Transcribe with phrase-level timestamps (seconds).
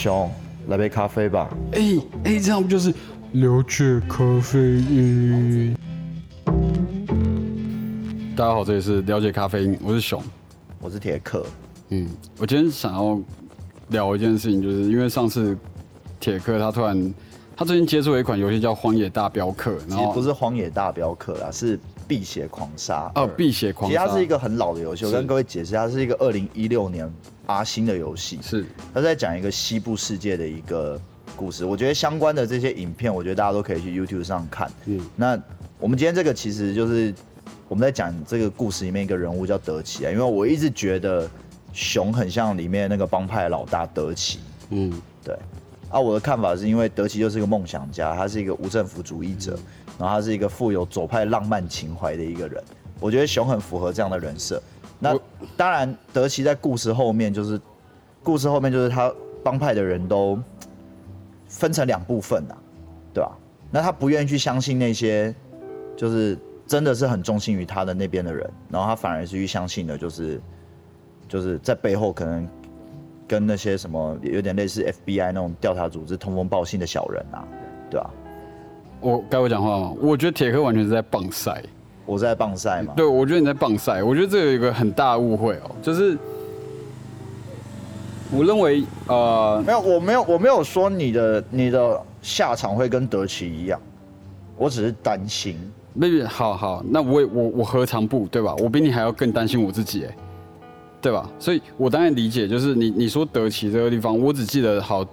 [0.00, 0.30] 熊，
[0.68, 1.48] 来杯咖啡吧。
[1.72, 1.80] 哎
[2.22, 2.94] 哎，这样不就是
[3.32, 5.76] 了解咖啡因？
[8.36, 10.22] 大家好，这里是了解咖啡因，我是熊。
[10.80, 11.44] 我是铁克。
[11.88, 12.06] 嗯，
[12.38, 13.20] 我今天想要
[13.88, 15.58] 聊一件事情，就是因为上次
[16.20, 17.12] 铁克他突然，
[17.56, 21.76] 他最近接触了一款游戏叫《荒野大镖客》，其实不是《荒野大镖客》啦，是
[22.08, 23.12] 《碧血狂杀》。
[23.20, 27.08] 哦，《辟邪狂杀》其实它是一个很老的游戏，我跟各位解释，它是一个二零一六年
[27.46, 28.38] 阿星的游戏。
[28.42, 31.00] 是，他在讲一个西部世界的一个
[31.36, 31.64] 故事。
[31.64, 34.68] 我觉得相关的这些影片，我觉得大家都可以去 YouTube 上看。
[34.86, 35.38] 嗯，那
[35.78, 37.14] 我们今天这个其实就是
[37.68, 41.28] 我们在讲这个故事里面一个人物叫德奇啊，因为我一直觉得。
[41.70, 44.40] 熊很像里面那个帮派老大德奇，
[44.70, 44.90] 嗯，
[45.22, 45.36] 对。
[45.90, 49.56] 啊，我的看法是因为德奇就是一个梦想家，他是一个无政府主义者，
[49.98, 52.62] 然后他是一个富有左派浪漫情怀的一个人。
[53.00, 54.62] 我觉得熊很符合这样的人设。
[54.98, 55.18] 那
[55.56, 57.60] 当然，德奇在故事后面就是，
[58.22, 60.38] 故事后面就是他帮派的人都
[61.48, 62.56] 分成两部分呐，
[63.12, 63.30] 对吧？
[63.70, 65.34] 那他不愿意去相信那些
[65.96, 70.40] 就是真的是很忠心于他的那边的人，然后他反而是去相信的，就是。
[71.30, 72.48] 就是在背后可能
[73.26, 77.44] 跟那些什么有点类似 FBI 那种调查组织通风报信的小人啊，
[77.90, 78.10] 对吧？
[79.00, 79.92] 我该我讲话吗？
[80.00, 81.62] 我觉得铁克完全是在棒赛，
[82.04, 82.92] 我在棒赛嘛。
[82.96, 84.02] 对，我觉得你在棒赛。
[84.02, 86.16] 我觉得这有一个很大的误会哦，就是
[88.30, 93.80] 我认为呃，没有，我没有，我没有说你的你的下场会跟德奇一样，
[94.56, 95.56] 我只是担心。
[95.98, 98.54] maybe 好好，那我也我我何尝不对吧？
[98.56, 100.16] 我比你还要更担心我自己哎。
[101.00, 101.30] 对吧？
[101.38, 105.06] 所以我当然理解，就是你你说德奇这个地方，我只记得好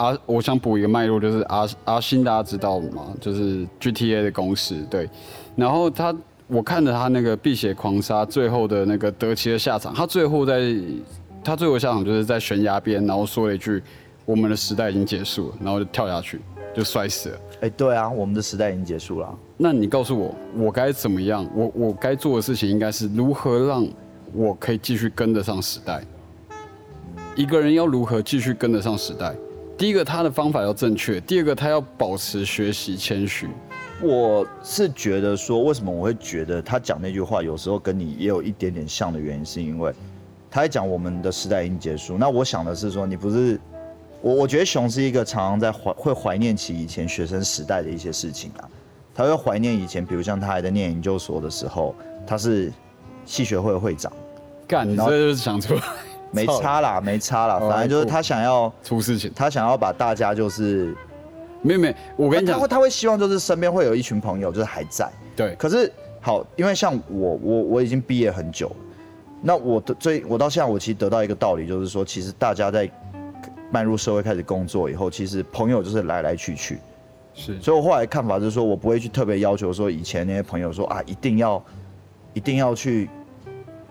[0.00, 3.14] 阿，我想补一个脉络，就是阿阿星大家知道吗？
[3.20, 5.08] 就是 GTA 的公司对。
[5.54, 6.14] 然后他，
[6.46, 10.74] 我看着他那个碧血狂杀最后的那个德奇的下场，他最后在
[11.44, 13.82] 他最后下场就是在悬崖边，然后说了一句
[14.24, 16.40] ：“我们的时代已经结束了。”然后就跳下去
[16.74, 17.38] 就摔死了。
[17.60, 19.38] 哎，对啊，我们的时代已经结束了。
[19.58, 21.46] 那你告诉我，我该怎么样？
[21.54, 23.86] 我我该做的事情应该是如何让？
[24.32, 26.04] 我可以继续跟得上时代。
[27.34, 29.34] 一个人要如何继续跟得上时代？
[29.80, 33.48] 第一个，他的方法要正确；第二个，他要保持学习谦虚。
[34.02, 39.90] 我是觉得说，为什么我会觉得他讲那句话有时候跟你也有一点点像的原因，是因为
[40.50, 42.18] 他在讲我们的时代已经结束。
[42.18, 43.58] 那我想的是说，你不是
[44.20, 48.68] 我，我觉得熊是一个常常在怀会怀念起以前学生时代的一些事情啊。
[49.14, 51.94] 他会怀念以前，比如像他还在念研究所的时候，
[52.26, 52.70] 他是。
[53.26, 54.10] 系学会会长，
[54.66, 55.82] 干，你这就是想出来，
[56.32, 60.94] 没差啦，没差啦，反正就是他想要出事情，他想要把大家就是，
[61.62, 68.76] 没有没有，我跟你讲，他会他会希望就是身边会有一群朋友就是还在，对，可是好，因为像我我我已经毕业很久了，
[69.42, 72.88] 那我的最我到现在我其实得到一个道理就是说，其实大家在
[73.70, 76.78] 迈入社会开始工作以后，其实朋友就是来来去去，
[77.34, 81.62] 是，所以我后来看法就是说我不会去特别要求说以前那些朋友说啊一定要
[82.34, 83.10] 一定要去。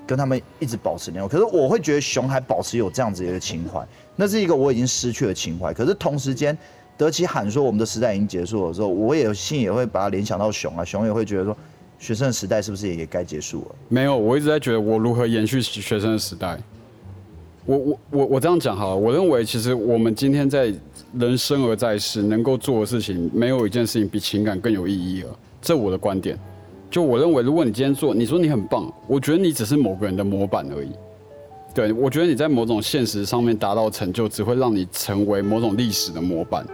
[0.10, 5.72] 跟他们一直保持联络，可是我会觉得熊还保持有这样子一个情怀，那是一个我已经失去的情怀。
[5.72, 6.58] 可是同时间，
[6.98, 11.56] 德奇喊说我们的时代已经结束的时候，我也心也会把它联想到熊啊，熊也会觉得说，
[12.00, 13.76] 学生的时代是不是也该结束了？
[13.88, 16.58] 没有，我一直在觉得我如何延续学生的时代。
[17.68, 20.74] 我我我我这样讲哈，我认为其实我们今天在
[21.14, 25.40] 人生而在世能够做的事情，没有一件事情比情感更有意义了。
[25.62, 26.36] 这我的观点。
[26.90, 30.90] 就我认为，如果你今天做，你说你很棒，我觉得你只是某个人的模板而已。
[31.74, 36.66] 对我觉得你在某种现实上面达到成就，只会让你成为某种历史的模板，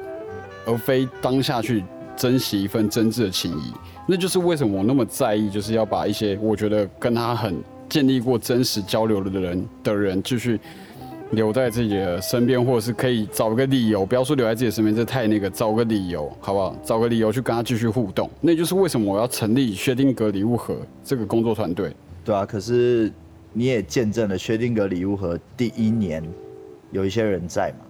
[0.66, 1.84] 而非当下去
[2.16, 3.74] 珍惜一份真挚的情谊。
[4.08, 7.54] 那就是为什么我那么在意，就是要把一些我觉得跟他很
[7.90, 10.60] 建立过真实交流的人的人继续。
[11.32, 16.76] 留在自己的身边，或者是可以找个理由，不要说留在自己身边，这太那个，找个理由，好不好？
[16.84, 21.94] 找个理由去跟他继续互动，那就是为什么我要成立薛定格礼物盒这个工作团队。
[22.24, 23.12] 对啊，可是
[23.52, 26.24] 你也见证了薛定格礼物盒第一年
[26.92, 27.86] 有一些人在嘛，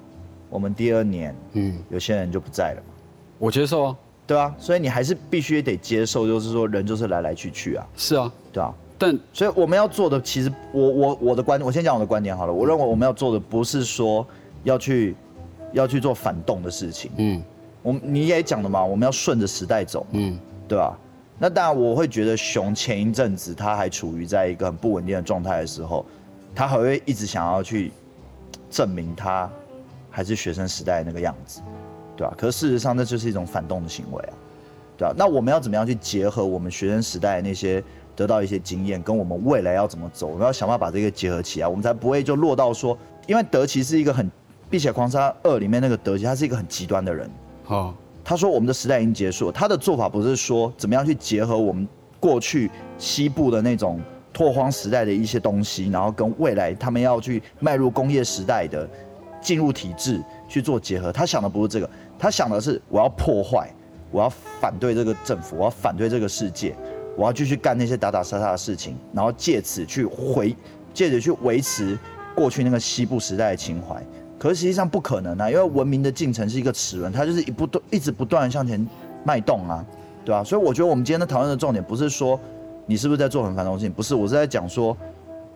[0.50, 2.94] 我们第二年，嗯，有些人就不在了嘛。
[3.38, 7.86] 我接受啊，对啊，所以你还是必须得接受，就是说人就是来来去去啊。
[7.96, 8.74] 是啊，对啊。
[8.98, 12.54] 但所以我们要做的，其实我我我的观，我先讲我的观点好了。
[12.54, 14.26] 我认为我们要做的不是说
[14.64, 15.16] 要去
[15.74, 17.12] 要去做反动的事情。
[17.18, 17.44] 嗯，
[17.84, 20.08] 我你也讲了嘛，我们要顺着时代走。
[20.12, 20.98] 嗯，对吧？
[21.38, 26.06] 那当然，我会觉得熊前一阵子他还处于在一个很不稳定的状态的时候，
[26.56, 27.92] 他还会一直想要去
[28.70, 29.52] 证明他
[30.10, 31.62] 还是学生时代那个样子，
[32.16, 32.34] 对吧？
[32.38, 34.34] 可是事实上，那就是一种反动的行为啊，
[34.98, 35.14] 对吧？
[35.18, 37.84] 那我们要怎么样去结合我们学生时代那些？
[38.16, 42.98] 得到一些经验，跟我们未来要怎么走，我们要想办法把这个结合起来，我们才不会就落到说，
[43.28, 44.30] 因为德奇是一个很
[44.70, 47.30] 碧血狂杀二》里面那个德奇，他是一个很极端的人。
[47.64, 49.52] 好，他说我们的时代已经结束了。
[49.52, 51.88] 他的做法不是说怎么样去结合我们
[52.20, 54.00] 过去西部的那种
[54.34, 58.88] 拓荒时代的一些东西，然后跟未来他们要去迈入工业时代的
[59.42, 61.12] 进入体制去做结合。
[61.12, 63.70] 他想的不是这个，他想的是我要破坏，
[64.12, 66.76] 我要反对这个政府，我要反对这个世界，
[67.16, 70.56] 我要继续干那些打打杀杀的事情，然后借此去回，
[70.94, 71.98] 借着去维持
[72.36, 74.02] 过去那个西部时代的情怀。
[74.38, 78.86] 可是实际上不可能啊，因为文明的进程是一个齿轮，它就是一不断一直不断向前
[79.24, 79.84] 脉动啊，
[80.26, 80.44] 对吧？
[80.44, 82.38] 所以我觉得我们今天的讨论的重点不是说
[82.86, 84.96] 你是不是在做很繁荣的事情，不是，我是在讲说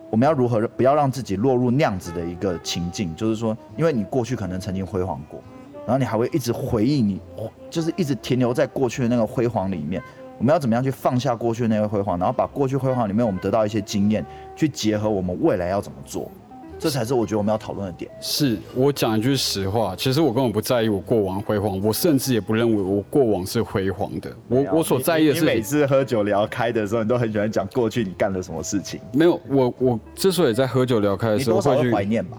[0.08, 5.40] 我们要如何不要让自己落入那样子的一个情境，就是说，因为你过去可能曾经辉煌过，
[5.86, 7.20] 然后你还会一直回忆你，
[7.68, 10.02] 就是一直停留在过去的那个辉煌里面。
[10.40, 14.24] 我们要怎么样去放下过去的那个辉煌，然后把过去辉煌里面我们得到一些经验，
[14.56, 16.30] 去结合我们未来要怎么做？
[16.78, 18.10] 这才是我觉得我们要讨论的点。
[18.22, 24.34] 是我讲一句实话，其实我根本不在意我过往辉煌，我甚至也不认为我过往是辉煌的。
[24.48, 28.98] 我我所在意的是，你每次喝酒聊开的时候，你都很喜欢讲过去你干了什么事情。
[29.12, 32.38] 没有，我我之所以在喝酒聊开的时候会去怀念吧？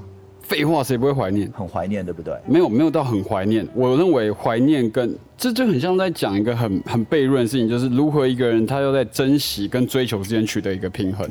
[0.51, 1.50] 废话，谁不会怀念？
[1.53, 2.33] 很怀念，对不对？
[2.45, 3.65] 没有，没有到很怀念。
[3.74, 11.25] 我认为怀念跟这就很像在讲一个很很悖论的事情，就是如何一个人他要在珍惜跟追求之间取得一个平衡。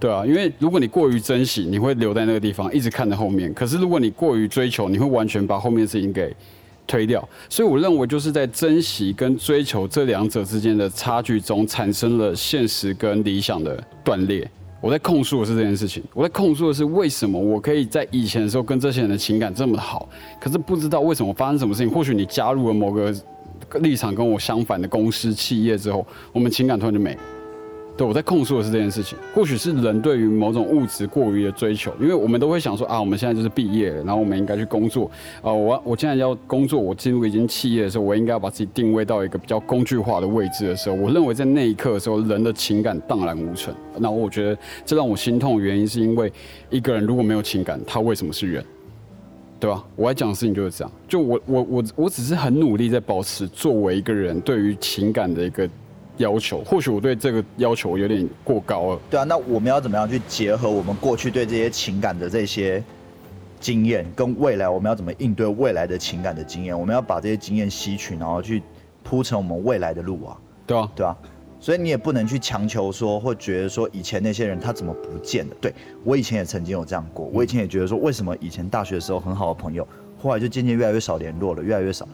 [0.00, 3.54] 对啊，因为如果你过于珍惜，你会留在那个地方，一直看着后面。
[3.54, 6.34] 可是如果你过于追求，你会完全把后面的事情给
[6.88, 7.26] 推掉。
[7.48, 14.50] 所以我认为就是在珍惜跟追求这两者之间的差距中，产生了现实跟理想的断裂。
[14.84, 20.06] 我在控诉的是这件事情，我在控诉的是为什么我可以在以前的时候跟这些人的情感这么好，
[20.38, 21.90] 可是不知道为什么发生什么事情。
[21.90, 23.10] 或许你加入了某个
[23.80, 27.16] 立场跟我相反的公司企业之后，我们情感突然就没。
[27.96, 29.16] 对，我在控诉的是这件事情。
[29.32, 35.08] 或许是人对于某种物质过于的追求，因为我们都会想说啊，我们现在就是毕业了，然后我们应该去工作
[35.42, 35.52] 啊。
[35.52, 43.74] 我我现在要工作，我进入一间企业的时候，我应该要把自己定位到一个比较工具化的位置的时候，我认为在那一刻的时候，人的情感荡然无存。
[43.96, 46.32] 那我觉得这让我心痛的原因，是因为
[46.70, 48.64] 一个人如果没有情感，他为什么是人？
[49.60, 49.84] 对吧？
[49.94, 50.92] 我要讲的事情就是这样。
[51.06, 55.70] 就我我我我只是很努力在保持作为一个人对于情感的一个。
[56.18, 59.00] 要求，或许我对这个要求有点过高了。
[59.10, 62.82] 对啊，那我们要怎么样去结合我们过去对这些情感的这些
[63.58, 66.78] 经验，跟未来我们要怎么应对未来的情感的经验？
[66.78, 68.62] 我们要把这些经验吸取，然后去
[69.02, 70.36] 铺成我们未来的路啊。
[70.66, 71.16] 对啊，对啊。
[71.58, 75.56] 所以你也不能去强求说，或觉得说以前那些人他怎么不见了？
[75.62, 75.72] 对
[76.04, 79.88] 我以前也曾经有这样过，我以前也觉得说，为什么以前大学的时候很好的朋友，
[80.20, 82.06] 后来就渐渐越来越少联络了，越来越少，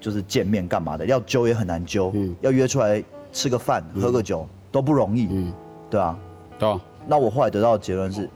[0.00, 2.10] 就是见面干嘛的，要揪也很难揪，
[2.40, 3.04] 要约出来。
[3.32, 5.52] 吃个饭、喝个酒都不容易，嗯，
[5.90, 6.18] 对啊，
[6.58, 6.80] 对啊。
[7.06, 8.28] 那我后来得到的结论是，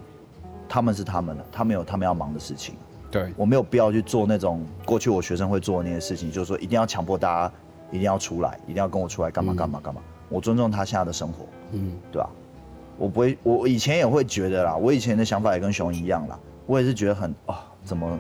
[0.69, 2.75] 他们是他们的，他们有他们要忙的事情，
[3.11, 7.55] 对我没有必要去做那种过去我学生会做的那些事情，就是说一定要强迫大家
[7.91, 10.01] 一定要出来，一定要跟我出来干嘛干嘛干嘛。
[10.29, 12.31] 我尊重他现在的生活，嗯，对吧？
[12.97, 18.19] 我不会，我以前也会觉得啦，我以前的想法也跟熊一样啦，我也是觉得很啊，怎么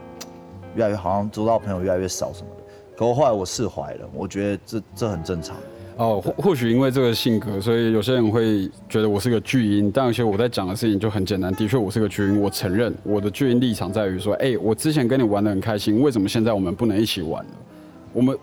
[0.74, 2.62] 越来越好像周到朋友越来越少什么的。
[2.96, 5.56] 可我后来我释怀了，我觉得这这很正常。
[6.02, 9.88] 哦，或或许因为这个性格，所以有些人会觉得我是个巨婴。
[9.88, 12.40] 但而且我在讲的事情就很简单，的确我是个巨婴。
[12.42, 17.50] 我承认我的巨婴立场在于说，哎，我之前跟你玩的很开心，为什么现在我们不能一起玩了？
[18.12, 18.36] 我们，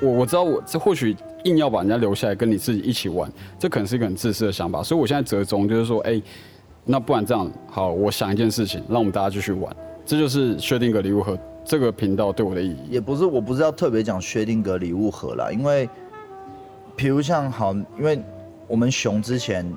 [0.00, 4.82] 我我知道我这或许硬要把人家留下来跟你自己一起玩，这可能是一个很自私的想法。
[4.82, 6.22] 所以我现在折中就是说，哎，
[6.86, 9.70] 那不然这样好，我想一件事情，让我们大家继续玩。
[10.06, 12.78] 这就是薛定谔礼物盒这个频道对我的意义。
[12.88, 15.86] 也不是，我不是要特别讲薛定谔礼物盒啦，因为。
[16.96, 18.22] 比如像好，因为
[18.66, 19.70] 我们熊之前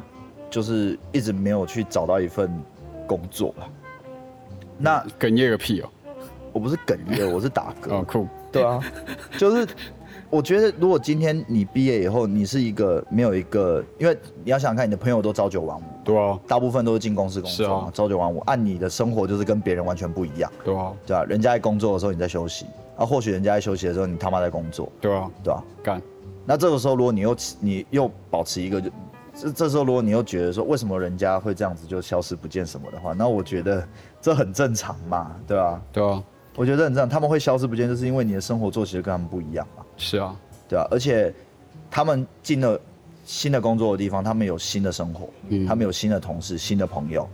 [0.50, 2.50] 就是一直没有去找到一份
[3.08, 3.68] 工作了。
[4.78, 5.90] 那哽咽个屁哦！
[6.54, 7.94] 我不是哽咽，我是打嗝。
[7.94, 8.28] 哦，酷。
[8.52, 8.80] 对啊，
[9.38, 9.68] 就是
[10.30, 26.02] 我觉得如果今天你毕业以后，你是一个没有一个，因为你要想想看，你的朋友都朝九晚五，对啊，大部分都是进公司工作，朝九晚五，按你的生活就是跟别人完全不一样，对啊，对啊，人家在工作的时候你在休息，啊，或许人家在休息的时候你他妈在工作，对啊，对啊，干。
[26.50, 28.82] 那这个时候，如果你又你又保持一个，
[29.36, 33.86] 这这时候如果你又觉得说，为什么人家会这样子就消失不见什么的话，那我觉得
[34.22, 35.82] 这很正常嘛，对吧？
[35.92, 36.24] 对啊，
[36.56, 39.84] 我觉得很正常，他们会消失不见，就是因为你的生活作息跟他们不一样嘛。
[39.98, 40.34] 是啊，
[40.70, 41.34] 对啊，而且
[41.92, 42.80] 他们进了
[43.26, 47.28] 新的工作的地方，他们有新的生活，嗯，他们有新的同事、新的朋友。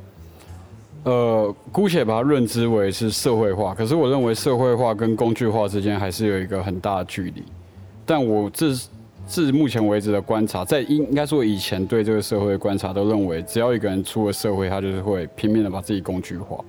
[1.04, 7.44] 呃，姑且把它认知为是社会化，可是我认为社会化跟工具化之间还是有一个很大的距离，
[8.08, 8.74] 但我这。
[9.28, 16.64] 至目前为止的观察，在应应该说以前对这个社会的观察，都认为只要一个人出了社会，他就是会拼命的把自己工具化。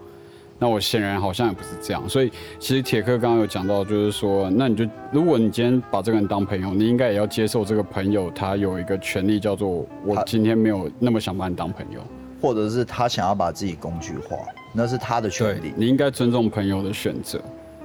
[0.57, 2.31] 那我显然好像也不是这样，所以
[2.61, 12.01] 其实铁克刚刚有讲到，就是说，那你就如果你今天把这个人当朋友，你应该也要接受这个朋友他有一个权利，叫做我今天没有那么想把你当朋友，
[12.41, 14.37] 或者是他想要把自己工具化，
[14.73, 15.75] 那是他的权利。
[15.77, 17.41] 你应该尊重朋友的选择，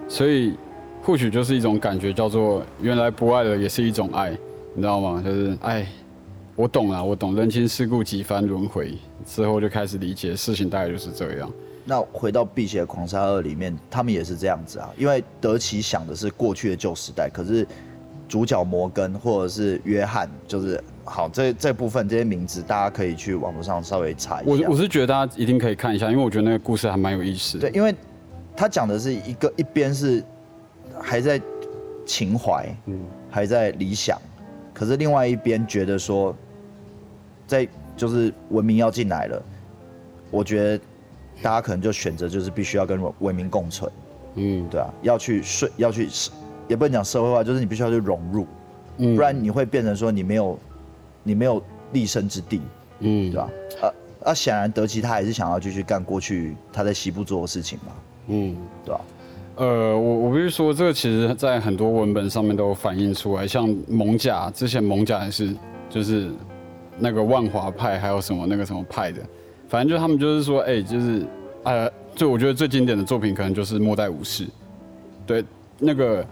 [0.07, 0.53] 所以
[1.01, 4.37] 或许就是一种感觉，叫做原来不爱了也是一种爱，
[4.73, 5.21] 你知道吗？
[5.23, 5.87] 就是哎。
[6.55, 7.33] 我懂了，我懂。
[7.37, 11.49] 人情世故几番轮回之后，就开始理解事情大概就是这样。
[11.85, 14.89] 那回到《碧血狂杀二》里面，他们也是这样子啊。
[14.97, 17.65] 因为德奇想的是过去的旧时代，可是
[18.27, 24.67] 主角摩根或者是约翰，就是好这这部分这些名字，大家可以去网络上稍微查一下。
[24.67, 27.57] 我我是觉得大家一定可以看一下，因为我觉得那个故事还蛮有意思。
[27.57, 27.95] 对，因为
[28.53, 30.21] 他讲的是一个一边是
[31.01, 31.41] 还在
[32.05, 32.99] 情怀，嗯，
[33.29, 34.19] 还在理想，
[34.79, 36.33] 可是另外一边觉得说。
[37.49, 37.67] 在
[37.97, 39.43] 就是文明要进来了，
[40.29, 40.83] 我觉得
[41.41, 43.91] 大家可能就选择就是必须要跟文明共存，
[44.35, 46.07] 嗯，对啊，要去顺要去
[46.67, 48.45] 也不能讲社会化，就是你必须要去融入，
[48.97, 50.59] 嗯，不然你会变成说你没有
[51.23, 51.59] 你没有
[51.91, 52.61] 立身之地，
[52.99, 53.49] 嗯，对吧？
[53.81, 53.93] 啊
[54.25, 57.91] 啊，显然德奇他还是想要继续干过去他在西部做的事情嘛，
[58.27, 58.55] 嗯，
[58.85, 59.01] 对吧？
[59.59, 65.55] 呃，我我必须说这个其实在很多文本上面都反映出来，像蒙甲之前蒙甲也是
[65.89, 66.29] 就是。
[67.01, 69.21] 那个万华派还有什么那个什么派的，
[69.69, 71.25] 反正就他们就是说，哎，就是
[71.63, 74.43] 呃，就我觉得最经典的作品可能就是《末代武士》。
[75.25, 75.41] 对，
[75.77, 76.21] 那个《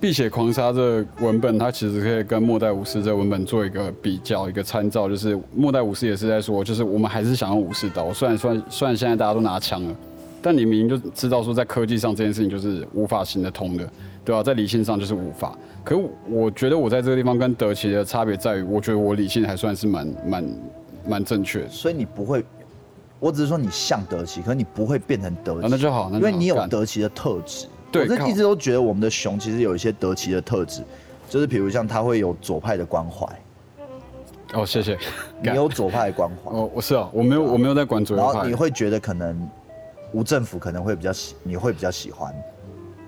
[0.00, 5.08] 碧血狂杀》这文本，它其实可以跟《末代武士》这文本做一个比较，一个参照。
[5.08, 9.94] 就是《末代武士》也是在说，就是我们还是想用武士刀，虽然虽然虽然现在大家都拿枪了，
[10.42, 13.88] 但你明明就知道说，在科技上这件事情就是无法行得通的。
[14.24, 15.56] 对啊，在理性上就是无法。
[15.82, 20.44] 可我觉得我在这个地方跟德奇的差别在于，我觉得我理性还算是蛮蛮
[21.06, 21.66] 蛮正确。
[21.68, 22.44] 所以你不会，
[23.18, 25.68] 我只是说你像德奇，可是你不会变成德奇。
[25.70, 27.66] 那就好，因为你有德奇的特质。
[27.90, 30.82] 对，我是一直都觉得我们的熊其实有一些德奇的特质，
[31.28, 33.26] 就是比如像他会有左派的关怀。
[34.52, 34.98] 哦，谢谢。
[35.42, 36.50] 你有左派关怀。
[36.50, 38.22] 哦，我是啊，我没有我没有在管左派。
[38.22, 39.48] 然后你会觉得可能
[40.12, 42.34] 无政府可能会比较喜，你会比较喜欢。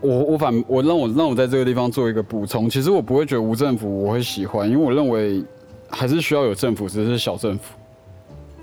[0.01, 5.45] 我我反我让我让我在这个地方做一个补充，其实我不会觉得无政府我会喜欢，因为我认为
[5.89, 7.75] 还是需要有政府，只是小政府，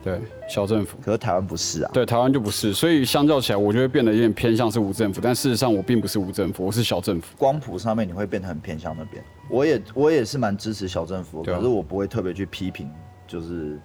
[0.04, 0.20] 对
[0.50, 0.98] 小政府。
[1.02, 7.28] 可是台湾不是啊，对台湾就不是，所以相较起来，我就会变得有点偏向是无政府，但事实上我并不是无政府，我是小政府。
[7.38, 12.90] 光谱上面你会变得很偏向那边，我也我也是蛮支持小政府，可是我不会特别去批评，
[13.26, 13.80] 就是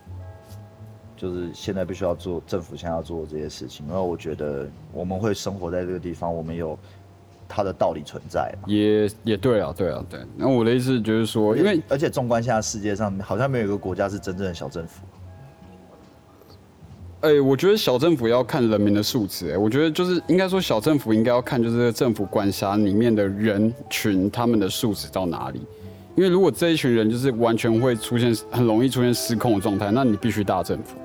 [1.24, 6.78] 就是现在必须要做政府现在要做的这些事情，因为我觉得我们会生活在这个地方，我们有。
[7.46, 10.18] 它的道理存在也也对啊，对啊，对。
[10.34, 15.02] 那我的意思就是说，因为而且纵观现在世界上，好像没有一个国家是真正的小政府。
[17.20, 19.52] 哎，我觉得小政府要看人民的素质。
[19.52, 25.60] 哎，我觉得就是应该说，小政府应该要看就是政府管辖里面的人群他们的素质到哪里。
[26.16, 30.96] 因为如果这一群人就是完全会出现很容易出现失控的状态，那你必须大政府。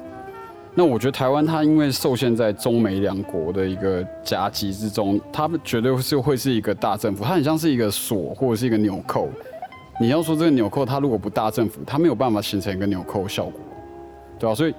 [0.79, 9.27] 那我觉得台湾它因为受限在中美两国的一个夹击之中，它绝对是会是一个大政府，它很像是一个锁或者是一个纽扣。
[9.99, 13.59] 你要说这个纽扣，它如果不大政府，它没有办法形成一个纽扣效果，
[14.39, 14.55] 对吧？
[14.55, 14.73] 所以，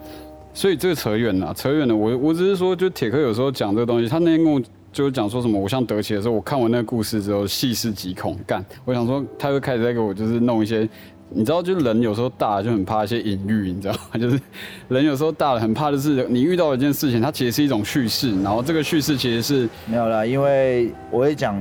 [0.55, 1.95] 所以这个扯远了，扯远了。
[1.95, 4.59] 我我只是说，就铁克有时候讲这个东西，他那天跟我
[4.91, 10.89] 就是讲说什么，我像德奇的时候，我看完那个故事之后，细思极恐，干，我想说，他又开始在给我就是弄一些。
[11.33, 14.01] 你知道，就是人有时候大了就很怕一些隐喻，你知道吗？
[14.19, 14.41] 就是
[14.89, 20.27] 人有时候大了很怕的是，你遇到一件事情，它其实是一种叙事，然后这个叙事其实是没有啦。
[20.27, 21.57] 因为我也讲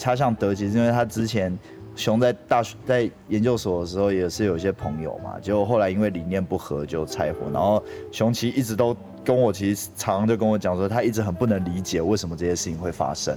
[0.00, 1.56] 他像德吉，是因为他之前
[1.94, 7.40] 熊在大学在研究所的时候也是有一些朋友嘛，结果后来因为理念不合就拆伙。
[7.52, 13.36] 然后熊其实一直都跟我其实常常就跟我讲说，他一直很不能理解为什么这些事情会发生，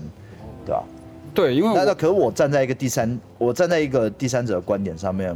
[0.66, 0.82] 对吧？
[1.34, 5.36] 对，因为那可是我站在一个第三，我站在一个第三者的观点上面。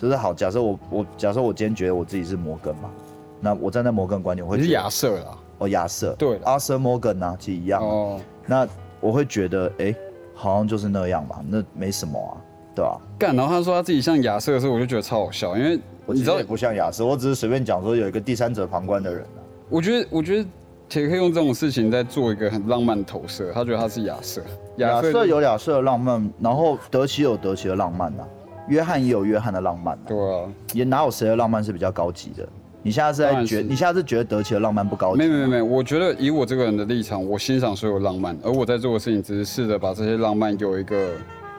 [0.00, 2.90] 就是好，假设我我假设我今天觉得我自己是摩根嘛，
[3.38, 8.66] 那我站在摩根观点，我会是亚瑟啦，哦亚瑟，对，阿瑟摩根呐，其实一样，哦，那
[8.98, 9.94] 我会觉得，哎，
[10.34, 12.32] 好像就是那样吧，那没什么啊，
[12.74, 12.98] 对吧？
[13.18, 19.44] 干，然后他说他自己像亚瑟的时候，我就觉得超好笑，因为你知道也不像亚瑟，我只是随便讲说有一个第三者旁观的人啊。
[19.68, 20.48] 我觉得我觉得
[20.88, 24.40] 铁可以用这种事情在做一个很浪漫的投射，他觉得他是亚瑟，
[24.78, 28.24] 亚瑟有亚瑟的浪漫，然后德奇有德奇的浪漫呐。
[28.70, 32.48] 约翰也有约翰的浪漫，对啊，也哪有谁的浪漫是比较高级的？
[32.82, 35.18] 你现在是在觉，你现在是觉得德奇的浪漫不高级？
[35.18, 41.12] 没没没，我觉得以我这个人的立场，我欣赏所有浪漫，而我在做的事情只是试着把这些浪漫有一个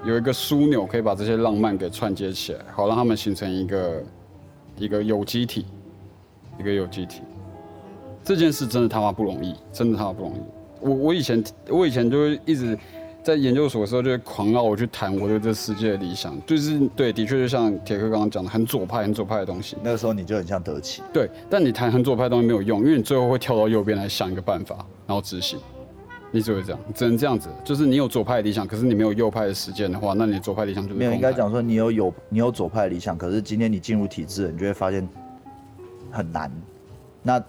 [0.04, 4.04] 有一个枢纽，可以把这些浪漫给串接起来，好让他们形成一个
[4.78, 5.68] 一个有机体，
[6.60, 7.22] 一个有机体。
[8.24, 10.40] 这件事真的他妈不容易，真的他妈不容易。
[10.80, 12.76] 我我以前我以前就会一直
[13.24, 19.78] 在研究所的时候就会狂傲我去谈我对这世界的理想，就是对，的确就像铁哥刚刚讲的，很左派很左派的东西。
[19.84, 21.02] 那个时候你就很像德奇。
[21.14, 24.76] 对，但你谈很左派的东西没有用，因为你最后会跳到右边来想一个办法，
[25.06, 25.60] 然后执行。
[26.34, 27.50] 你只会这样，只能这样子。
[27.62, 31.12] 就是你有左派的理想，可是你没有右派的实践的话，那你左派理想就是没有。
[31.12, 35.06] 应该讲说你有有你有左派的理想，可是今天你进入体制，你就会发现
[36.10, 36.50] 很难。
[37.22, 37.44] 那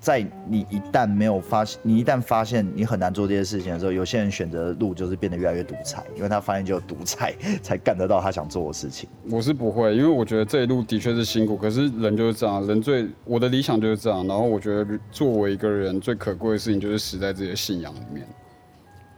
[0.00, 9.06] 在你一旦没有发现，你一旦发现你很难做这些事情的时候，有些人选择的路就是变得越来越独裁，因为他发现只有独裁才干得到他想做的事情。
[9.28, 14.26] 我是不会，因为我觉得这一路的确是辛苦，可是人就是这样，人最我的理想就是这样。
[14.26, 18.26] 然后我觉得作为一个人最可贵的事情就是死在自己的信仰里面。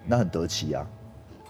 [0.04, 0.84] 那很得奇啊，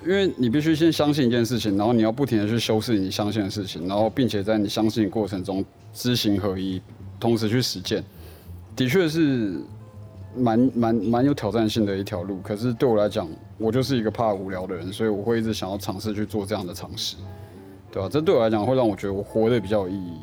[0.05, 6.83] 因为你必须先相信一件事情，然后你要不停的去修饰你相信的事情，然后并且在你相信的过程中知行合一，
[7.19, 8.05] 同时去实践。
[8.75, 9.61] 的确是
[10.35, 17.17] 蛮蛮蛮有挑战性的一条路，可是对我来讲，我就是一个怕无聊的人，所以我会一直想要尝试去做这样的尝试，
[17.91, 18.09] 对吧？
[18.11, 20.17] 这对我来讲会让我觉得我活得比较有意义，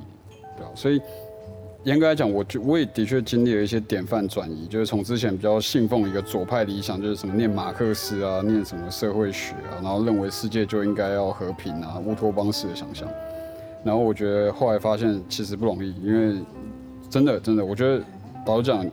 [0.57, 0.71] 对吧？
[0.73, 0.99] 所以
[1.83, 13.07] 严格来讲，我就我也的确经历了一些典范转移，就是从之前比较信奉一个左派理想，就是什么念马克思啊，念什么社会学啊，然后认为世界就应该要和平啊，乌托邦式的想象，
[13.83, 16.41] 然后我觉得后来发现其实不容易，因为
[17.11, 18.03] 真的真的，我觉得。
[18.49, 18.83] 老实讲，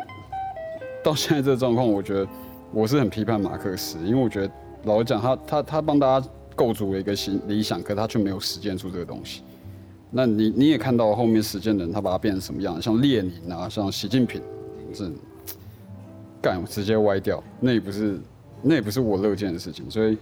[1.02, 2.28] 到现在这个状况，我觉得
[2.72, 4.52] 我是很批判马克思，因为我觉得
[4.84, 9.40] 老实讲，他他他帮大家构筑了一个新理想，可他却没有实践出这个东西。
[10.10, 12.80] 那你你也看到后面实践的人，他把它变成什么样？
[12.82, 14.42] 像列宁啊，像习近平，
[14.92, 15.10] 这
[16.42, 18.20] 干直接歪掉，那也不是
[18.60, 19.90] 那也不是我乐见的事情。
[19.90, 20.18] 所以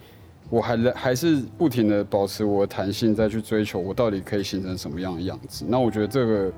[0.48, 5.64] 我还还是不停的保持我的弹性，再去追求我到底可以形成什么样的样子。
[5.66, 6.52] 那我觉得这个。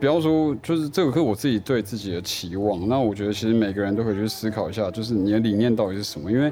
[0.00, 2.88] 比方说，就是这个是我自己对自己的期望。
[2.88, 6.32] 那我觉得其实每个人都可以去思考一下，就是你的理念到底是什么。
[6.32, 6.50] 因为，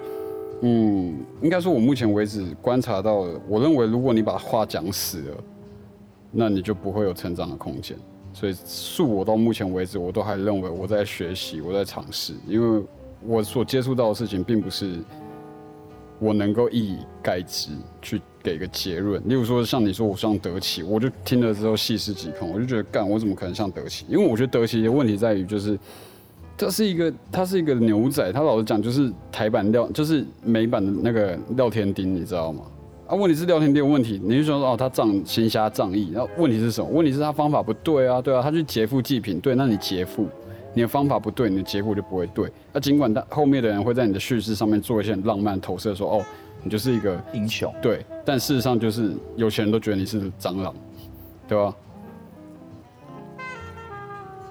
[0.60, 5.36] 嗯，应该说，我目前为止观察到的，我认为如果你把话讲死了，
[6.30, 7.96] 那你就不会有成长的空间。
[8.34, 12.34] 所以，恕我到目前为止，我都还认为我在学习，我在尝试。
[12.46, 12.84] 因为
[13.26, 14.98] 我所接触到的事情，并不是
[16.18, 17.70] 我能够一以概之
[18.02, 18.20] 去。
[18.40, 24.06] 给个结论，例如说像你说我像德奇，我就听了之后细思极恐，我就觉得干我怎么可能像德奇？
[24.08, 25.78] 因为我觉得德奇的问题在于就是，
[26.56, 32.62] 这是一个他是一个牛仔，他老是讲就是台版廖就是美版的那个廖天丁，你知道吗？
[33.08, 36.88] 啊，问题是廖天丁有问题，你就说哦他仗行侠仗义，然后问题是什么？
[36.88, 40.26] 问题是他方法不对啊，对啊，他去劫富济贫，对，那你劫富，
[40.74, 42.50] 你的方法不对，你的结果就不会对。
[42.72, 46.24] 那尽管他后面的人会在你的叙事上面做一些很浪漫投射，说哦。
[46.60, 50.74] 你就是一个英雄，对，但事实上就是有钱人都觉得你是蟑螂，
[51.46, 51.72] 对吧？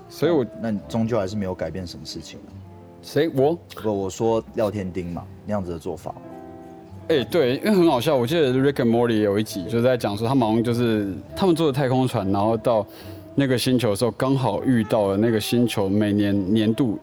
[0.08, 2.40] 所以，我那你终究还是没有改变什么事情。
[3.02, 3.28] 谁？
[3.36, 6.16] 我不，我说廖天丁嘛，那样子的做法。
[7.10, 8.16] 哎，对，因为很好笑。
[8.16, 12.88] 我记得 Rick and Morty 有一集就是在讲说，他们就是他们坐的太空船，然后到
[13.40, 16.98] 那个星球的时候，刚好遇到了那个星球每年年度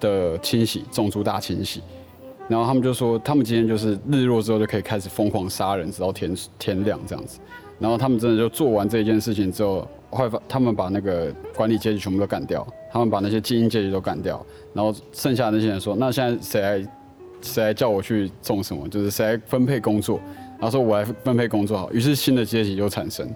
[0.00, 1.80] 的清洗，种族大清洗。
[2.48, 7.38] 然后他们就说，他们今天就是日落之后就可以开始疯狂杀人，直到天天亮这样子。
[7.78, 16.88] 然后他们真的就做完这件事情之后，后来他们把那个管理阶级全部都干掉，他们把那些精英阶级都干掉，然后剩下那些人说，那现在谁来
[17.40, 18.88] 谁来叫我去种什么？
[18.88, 20.18] 就是谁来分配工作？
[20.58, 21.92] 然后说我来分配工作好。
[21.92, 23.28] 于是新的阶级就产生，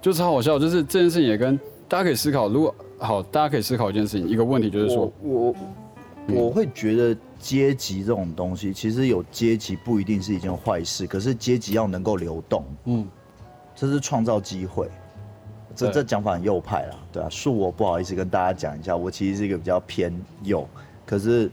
[0.00, 0.58] 就超好笑。
[0.58, 1.58] 就是这件事情也跟
[1.88, 5.54] 大家可以思考，如果好，大家可以思考一件事情，一个问题就是说，我
[6.28, 7.16] 我会觉得。
[7.40, 13.08] 阶级这种东西，其实有阶级不一定是一件坏事，可是阶级要能够流动，嗯，
[13.74, 14.86] 这是创造机会。
[15.74, 20.68] 这这讲法很右派啦，对啊，恕我不好意思跟大家讲一下，我其实是一个比较偏右，
[21.06, 21.50] 可是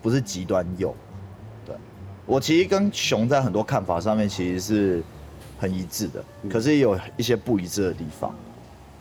[0.00, 0.94] 不是极端右。
[1.66, 1.74] 对，
[2.26, 5.02] 我其实跟熊在很多看法上面其实是
[5.64, 8.34] 很一致的，可是也有一些不一致的地方。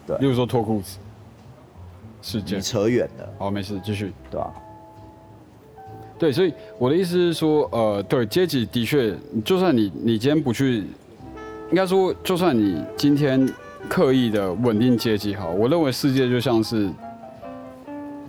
[0.08, 0.98] 对，例如说脱裤子
[2.22, 2.58] 事件。
[2.58, 3.30] 你扯远了。
[3.38, 4.54] 好，没事，继续，对吧？
[6.18, 10.86] 对，所以我的意思是说，呃，对阶级的确，就算你你今天不去，
[11.70, 13.46] 应该说，就算你今天
[13.90, 16.90] 刻意的稳定阶级好，我认为世界就像是，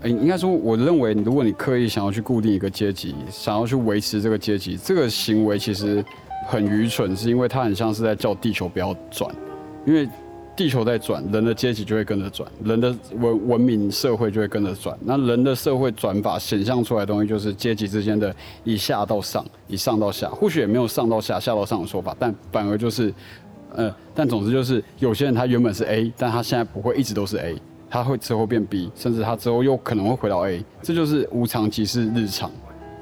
[0.03, 6.05] 哎，应该说，我认为如果你刻意想要去固定一个阶级，想要去维持这个阶级，这个行为其实
[6.47, 9.35] 很愚蠢，是因为它很像是在叫地球不要转，
[9.87, 10.09] 因为。
[10.57, 14.97] 地球在转，人的阶级就会跟着转，人的文文明社会就会跟着转。
[15.05, 20.29] 那人的社会转法显象出来的东西，就是阶级之间的以下到上，以上到下。
[20.29, 23.13] 或许也没有上到下、下到上的说法，但反而就是，
[23.75, 27.57] 呃，但总之就是有些人他原本是 A，但他现在不会一直都是 A，
[27.91, 32.49] 他会之后变 B，甚至他之后又可能会回到 A，这就是无常即是日常。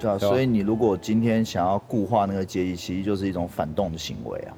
[0.02, 4.54] 对啊，所以你如果今天想要固化那个阶级，其实就是一种反动的行为啊。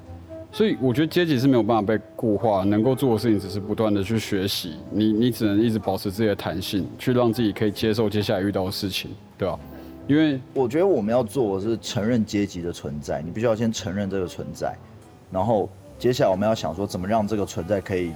[0.51, 4.75] 所以我觉得阶级是没有办法被固化，能够做的事情只是不断的去学习。
[4.89, 9.59] 你你只能一直保持自己的弹性，去让自己可以接受接下来遇到的事情，对吧？
[10.07, 14.73] 因为我觉得我们要做的是承认阶级的存在，你必须要先承认这个存在，
[15.31, 15.67] 然后
[15.99, 18.11] 接下来我们要想说怎么让这个存在可以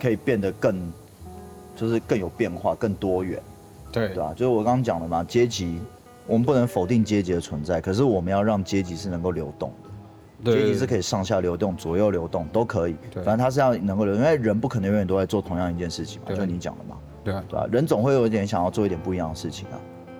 [0.00, 0.92] 可以变得更
[1.76, 3.40] 就是更有变化、更多元，
[3.92, 4.32] 对对吧？
[4.32, 5.78] 就是我刚刚讲的嘛，阶级
[6.26, 10.52] 我们不能否定阶级的存在，可是我们要让阶级是能够流动的。
[10.52, 17.66] 阶级是可以上下流动、左右流动都可以，反正它是要能够流，因为人不可能永远都在做同样一件事情嘛，就你讲的嘛，对对吧？
[17.72, 19.76] 人总会有一点想要做一点不一样的事情啊，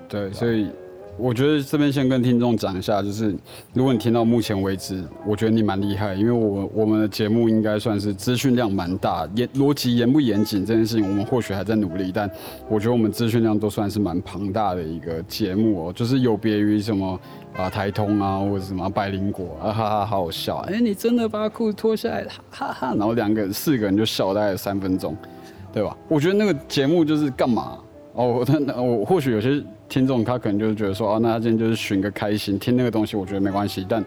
[0.09, 0.71] 对，所以。
[1.17, 3.35] 我觉得这边先跟听众讲一下，就是
[3.73, 12.29] 如果你听到目前为止，我觉得你蛮厉害，因为我我们的节目应该算是资讯量蛮大，严逻辑严不严谨这件事情，我们或许还在努力，但
[12.69, 17.19] 我觉得我们资讯量都算是蛮庞大的一个节目哦，就是有别于什么
[17.57, 25.17] 啊台通啊或者什么百灵果啊哈哈好好笑，哎你真的把裤子脱下来，哈哈，然后两个四个人就笑大概三分钟，
[25.73, 25.97] 对吧？
[26.09, 27.79] 我觉得那个节目就是干嘛？
[28.15, 33.85] 哦， 那我或许有些听众他可能就是觉得说，哦，那他今天就是寻个开心，听那个东西，我觉得没关系。
[33.89, 34.03] 但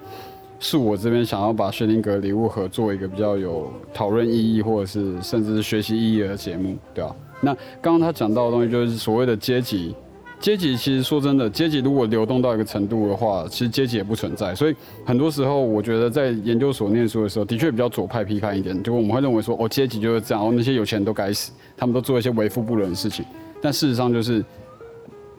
[0.59, 7.15] 是我这边想要把薛定格礼物盒做一个比较有讨论意义，或者是甚至是学习意义的节目，对吧？
[7.41, 9.93] 那刚刚他讲到的东西就是所谓的阶级，
[10.39, 14.55] 阶级其实说真的，阶级如果流动到一个程度的话，其实阶级也不存在。
[14.55, 23.25] 所以很多时候，我觉得在研究所念书的时候，的确比较左派批判一点，就我们会认为说，哦，阶级就是这样，哦，那些有钱人都该死，他们都做一些为富不仁的事情。
[23.61, 24.43] 但事实上就是，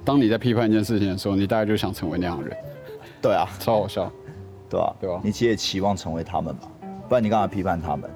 [0.04, 2.56] 当你在批判一件事情的时候，你大概就想成为那样的人。
[3.20, 4.10] 对啊，超好笑，
[4.68, 4.94] 对啊？
[5.00, 5.20] 对啊？
[5.24, 6.68] 你其实也期望成为他们吧？
[7.08, 8.08] 不然你干嘛批判他们？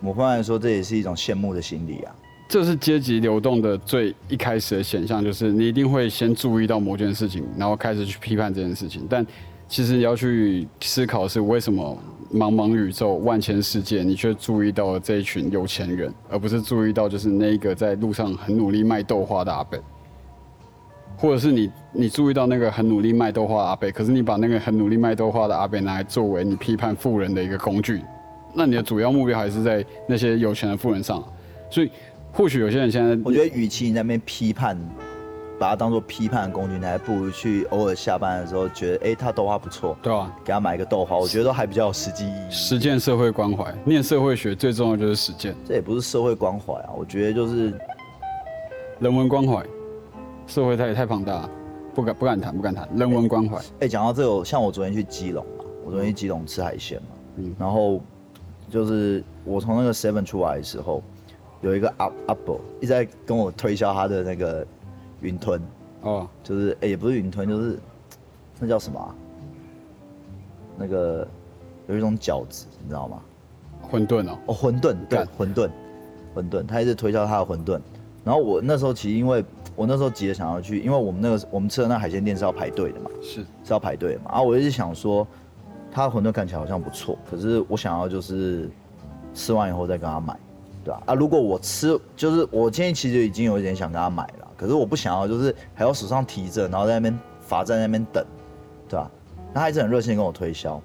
[0.00, 2.14] 我方面来说，这也是一种羡慕的心理啊。
[2.48, 9.06] 这是阶级流动的最一开始的现象，就是你一定会先注意到某件事情，然后开始去批判这件事情。
[9.08, 9.26] 但
[9.66, 11.98] 其实你要去思考是为什么
[12.36, 19.80] 茫茫宇宙、万千世界，你却注意到了这一群有钱人，而不是注意到就是那个在路上很努力卖豆花的阿贝，
[21.16, 28.02] 或者是你你注意到那个很努力卖豆花的阿贝，可是你把那个很努力卖豆花的阿贝拿来作为你批判富人的一个工具，
[28.54, 31.24] 那你的主要目标还是在那些有钱的富人上。
[31.70, 31.90] 所以
[32.32, 34.78] 或许有些人现在，我觉得与其你在那边批判。
[35.58, 42.50] 把它当做批判的工具，你还不如去偶尔下班的时候觉得，哎，他豆花不错，对啊，给他买一个豆花，我觉得都还比较有实际意义。
[42.50, 45.56] 实践社会关怀，念社会学最重要就是实践。
[45.64, 47.72] 这也不是社会关怀啊，我觉得就是
[48.98, 49.64] 人文关怀。
[50.46, 51.48] 社会太太庞大，
[51.94, 53.58] 不敢不敢谈，不敢谈人文关怀。
[53.80, 58.00] 哎，讲到这个，像我昨天去基隆嘛，我昨天去基隆吃海鲜嘛，嗯，然后
[58.70, 61.02] 就是我从那个 Seven 出来的时候，
[61.62, 64.66] 有一个阿阿伯一直在跟我推销他的那个。
[65.20, 65.60] 云吞
[66.02, 67.78] 哦，就是哎，也不是云吞，就是
[68.60, 69.14] 那叫什么？
[70.78, 71.26] 那个
[71.88, 73.20] 有一种饺子，你知道吗？
[73.90, 75.70] 馄饨哦，哦，馄饨，对，馄饨，
[76.34, 77.80] 馄饨，他一直推销他的馄饨。
[78.24, 84.26] 然后我那时候其实因为我那时候急着想要去，因为我们那个我们吃的那海鲜店是要排队的嘛，是是要排队的嘛。
[84.30, 85.26] 然后我一直想说，
[85.90, 88.68] 他的馄饨看起来好像不错，可是我想要就是
[89.32, 90.36] 吃完以后再跟他买，
[90.84, 91.02] 对吧？
[91.06, 94.45] 啊，如果我吃，就是我今天其实已经有一点想跟他买了。
[94.56, 98.24] 可是我不想要，就是还要手上提着，然后在那边罚在那边等，
[98.88, 99.10] 对吧？
[99.54, 100.80] 他还是很热心跟我推销，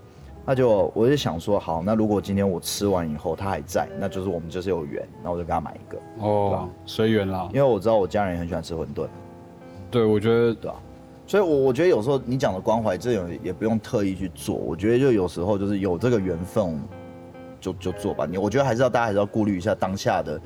[0.46, 7.50] 那就我就想说，好，那如果今天我吃完以后他还在，那就是我们就是有缘，那我就给他买一个，哦，随缘啦。
[7.54, 9.08] 因为我知道我家人也很喜欢吃馄饨，
[9.90, 10.76] 对，我觉得对啊，
[11.28, 16.82] 所以，我我觉得有时候你讲的关怀，这种也不用特意去做，我觉得就有时候就是有这个缘分，
[17.60, 18.26] 就就做吧。
[18.26, 20.40] 你我觉得还是要大家还是要顾虑一下当下的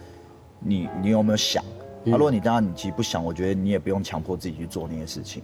[0.60, 1.64] 你，你有没有想？
[2.06, 5.42] 啊，如果你当然你其实不想，我觉得你也不用强迫自己去做那些事情。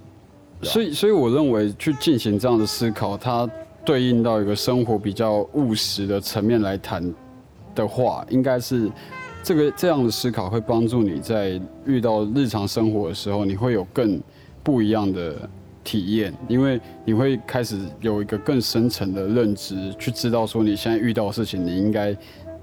[0.64, 3.50] 所以，所以我认为去进行这样的思考，它
[3.84, 7.04] 对应到一个生活比较务实的层面来谈
[7.74, 8.88] 的话，应该是
[9.42, 14.22] 这个这样的思考会帮助你在遇到日常生活的时候，你会有更
[14.62, 15.50] 不一样的
[15.84, 22.16] 体验，因为你会开始有一个更深层的认知，去知道说你现在遇到的事情，你应该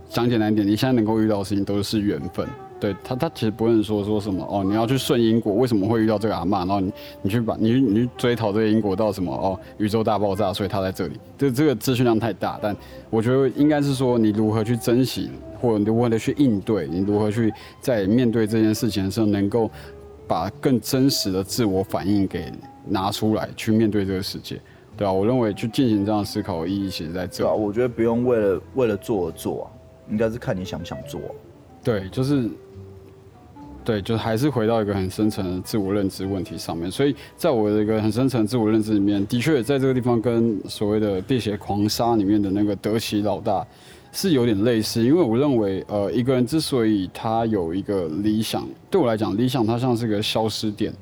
[0.09, 2.47] 讲简单一点，你现在能够遇到的事情都是缘分。
[2.81, 6.59] 对他，他其实不能说说什么哦，你要去顺因果，为什么会遇到这个阿妈？
[6.61, 9.59] 然后你你去把你去你去追讨这个因果到什么哦？
[9.79, 11.19] 宇宙大爆炸，所以他在这里。
[11.37, 12.77] 这这个资讯量太大，但
[13.11, 15.29] 我觉得应该是说你如何去珍惜，
[15.61, 19.69] 或者如何的去应对，你如何去在面对这件事情的时候，能够
[20.29, 22.53] 把更真实的自我反应给
[22.87, 24.61] 拿出来，去面对这个世界，
[24.97, 27.43] 对啊，我认为去进行这样思考的意义，其实在这。
[27.43, 29.67] 对啊，我觉得不用为了为了做而做啊，
[30.11, 31.21] 应该是看你想不想做。
[31.83, 32.49] 对，就是。
[33.89, 36.91] 对，就还是回到一个很深层的自我认知问题上面。
[36.91, 43.67] 所以在我的一个很深层自我认知里面，的确在这个地方跟所谓的《碧血狂杀》里面的那个德奇老大
[44.13, 45.03] 是有点类似。
[45.03, 50.93] 因为我认为，呃，一个人之所以他有一个理想，对我来讲，理想它像是个消失点。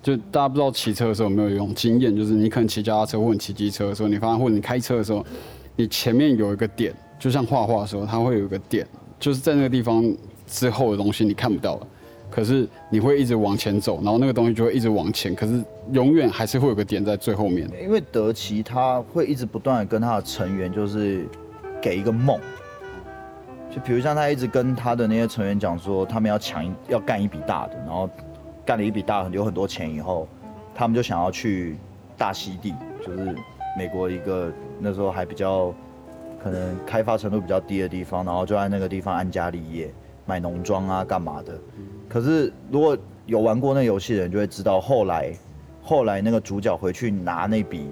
[0.00, 5.26] 就大家不知道骑车的时候有没有一种经验，就是你可能骑脚踏车或者骑机车的时候，你发现或者你开车的时候，
[5.74, 8.86] 你前面有一个点，就像画画的时候，它会有一个点，
[9.18, 10.14] 就是在那个地方
[10.46, 11.86] 之后的东西你看不到了，
[12.34, 17.68] 可是你会一直往前走，然后那个东西就会一直往前，可是永远还是会有个点在最后面。
[17.80, 21.28] 因为德奇他会一直不断的跟他的成员就是
[21.80, 22.40] 给一个梦，
[23.70, 28.10] 就比如像他一直跟他的那些成员讲说，他们要抢要干一笔大的，然后。
[28.66, 30.26] 干了一笔大的，有很多钱以后，
[30.74, 31.76] 他们就想要去
[32.16, 32.72] 大溪地，
[33.06, 33.36] 就是
[33.76, 35.70] 美国一个那时候还比较
[36.42, 39.92] 可能开发程度比较低的地方，然后就在那个地方安家立业，
[40.26, 41.58] 买农庄啊，干嘛的。
[42.08, 45.32] 可是如果有玩过那游戏的人就会知道，后来
[45.82, 47.88] 后来那个主角回去拿那笔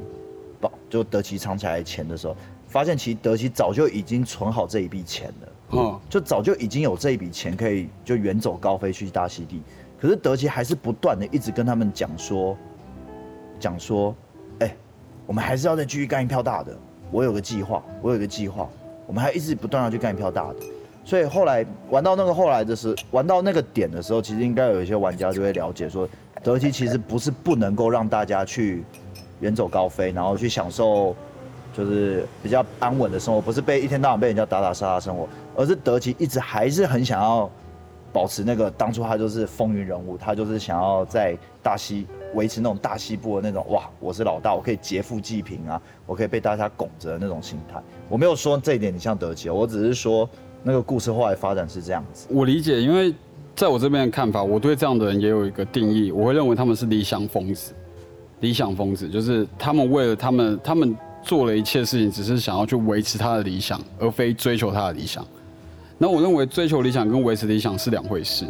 [0.60, 9.62] 宝，就德奇藏起来的钱的时候，发现其实德奇早就已经存好这一笔钱了，嗯，就早就已经有这一笔钱可以就远走高飞去大溪地。
[10.00, 12.56] 可是德奇还是不断的一直跟他们讲说，
[13.60, 14.14] 讲说，
[14.58, 14.74] 哎，
[15.26, 16.76] 我们还是要再继续干一票大的。
[17.10, 18.68] 我有个计划，我有个计划，
[19.06, 20.56] 我们还一直不断要去干一票大的。
[21.04, 26.08] 所以后来玩到那个后来的时，玩到那个点的时候，其实应该有一些玩家就会了解说，
[26.42, 28.84] 德基其实不是不能够让大家去
[29.40, 31.14] 远走高飞，然后去享受
[31.74, 37.50] 就是比较安稳的生活，不是被一天到晚被人家打打杀杀生活，而是德基一直还是很想要。
[38.14, 47.80] 保持那个当初他就是风云人物，他就是想要在大西维持那种大西部的那种哇，我是老大，我可以劫富济贫啊，我可以被大家拱着的那种心态。
[48.10, 50.28] 我没有说这一点你像德基，我只是说
[50.62, 52.26] 那个故事后来发展是这样子。
[52.30, 53.14] 我理解，因为
[53.54, 57.72] 在我这边的看法，我对这样的人也有一个定义，我会认为他们是理想疯子。
[58.40, 65.24] 理想疯子就是他们为了他们，他们做了一切事情，只是想要去维持他的理想，而非追求他的理想。
[65.96, 68.44] 那我认为追求理想跟维持理想是两回事，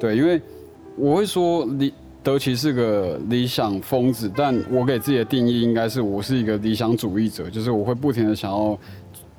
[0.00, 0.40] 对，因为
[0.96, 8.78] 我会说理德奇是个理想疯子，但我给自己的定义应该是我是一个理想主义者，就是我会不停的想要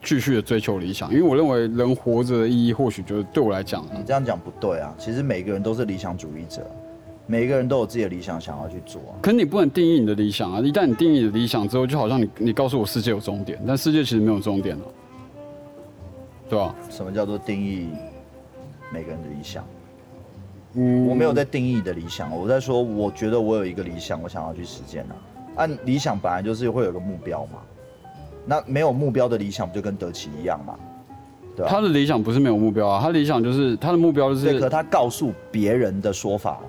[0.05, 6.65] 继续的追求理想，因为我认为人活着的意义或许就是对我来讲，你这样讲不对啊，其实每个人都是理想主义者，
[7.25, 14.85] 每个人都有自己的理想想要去做，可你不能定义你的理想啊，一旦你定义你的理想之后，就好像你你告诉我世界有终点，但世界其实没有终点了。
[16.47, 17.89] 对啊，什么叫做定义
[18.93, 19.65] 每个人的理想？
[20.75, 25.15] 嗯，我没有在定义你的理想，我在说，我觉得我有一个理想，我想要去实践啊。
[25.55, 27.59] 按理想本来就是会有个目标嘛，
[28.45, 30.75] 那没有目标的理想不就跟德奇一样嘛？
[31.55, 34.45] 对他的理想不是没有目标啊，他理想就是他的目标就是。
[34.45, 36.60] 对，可他告诉别人的说法，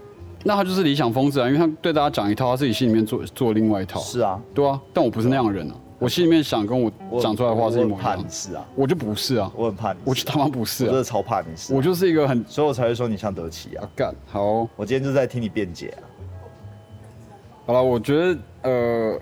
[0.44, 3.98] 那他就是理想疯子啊，因为他对大家讲一套，他自己心里面做做另外一套。
[3.98, 5.74] 是啊，对啊，但我不是那样的人啊。
[5.98, 8.02] 我心里面想跟我讲出来的话是一模一样。
[8.02, 9.98] 怕你是啊，我就不是啊，我很怕你。
[10.04, 11.74] 我就他妈不是啊，我真的超怕你是。
[11.74, 13.88] 我就是一个很，所以我才会说你像德奇啊。
[13.96, 16.04] 干好，我今天就在听你辩解啊。
[17.66, 19.18] 好了，我觉得呃，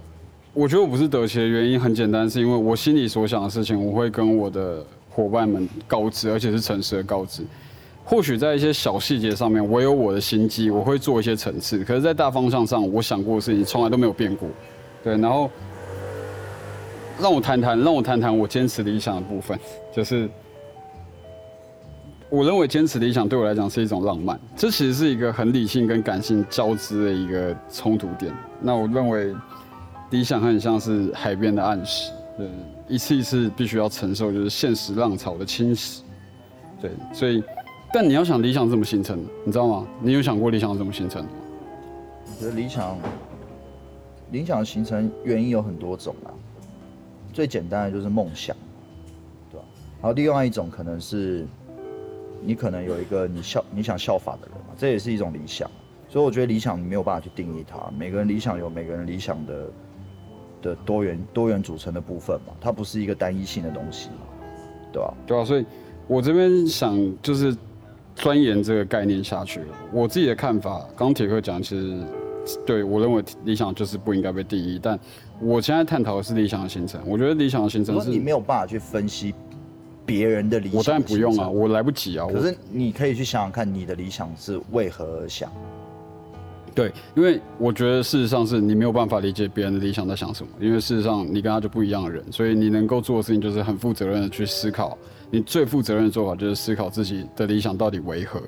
[0.55, 7.43] 我觉得我不是得奇的原因很简单，是因为我心里所想的事情，我会跟我的伙伴们告知，而且是诚实的告知。
[8.05, 11.85] 或许在一些小细节上面，我有我的心机，我会做一些层次。
[11.85, 14.49] 可是，在大方向上，我想过的事情从来都没有变过。
[15.03, 15.51] 对，然后。
[17.17, 19.57] 让我谈谈，让我谈谈我坚持理想的部分，
[19.95, 20.29] 就是
[22.29, 28.35] 我认为坚持理想对我来讲是一种浪漫，这其实是一个很理性跟感性交织的一个冲突点。
[28.61, 29.33] 那我认为
[30.15, 32.49] 理想很像是海边的暗石，对，
[32.87, 36.03] 一次一次必须要承受就是现实浪潮的侵蚀，
[36.81, 37.43] 对，所以，
[37.93, 39.85] 但你要想理想怎么形成，你知道吗？
[40.01, 41.31] 你有想过理想怎么形成吗？
[42.27, 42.97] 我觉得理想，
[44.31, 46.31] 理想的形成原因有很多种啊。
[47.33, 48.57] 最简单的就是梦想，
[49.51, 49.67] 对吧？
[50.01, 51.45] 然后另外一种可能是，
[52.41, 55.69] 你可能有一个你效你想效法的人嘛，这也是一种理想。
[56.09, 59.67] 所以我觉得理想没有办法去定义它，每个人理想有每个人理想的
[60.65, 64.09] 的多元多元组成的部分嘛，它不是一个单一性的东西，
[64.93, 65.15] 对吧？
[65.27, 65.65] 对啊，所以
[66.09, 67.57] 我这边想就是
[68.17, 69.61] 钻研这个概念下去。
[69.93, 72.03] 我自己的看法，刚铁克讲其实。
[72.67, 75.01] 对我认为理想就是不应该被定义，但
[75.41, 77.01] 我现在探讨的是理想的形成。
[77.07, 79.35] 我觉得理想的形成是你没有办法去分析
[80.05, 82.27] 别人的理想，我当然不用啊，我来不及啊。
[82.31, 85.51] 可是你可以去想想看，你的理想是为何而想？
[86.75, 94.99] 对，因为我觉得事实上是你没有办法理解别人的理想在想什么，因为事实上你跟他就不一样的人，所以你能够做的事情就是很负责任的去思考。
[95.31, 98.41] 你最负责任的做法就是思考自己的理想到底为何。